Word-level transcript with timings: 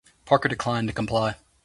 Parker 0.25 0.47
declined 0.49 0.87
to 0.87 0.95
comply. 0.95 1.35